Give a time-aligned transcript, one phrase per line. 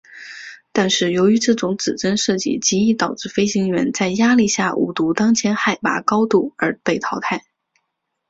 [0.71, 7.43] 但是由于这种指针设计极易导致飞行员在压力下误读当前海拔高度而被淘汰。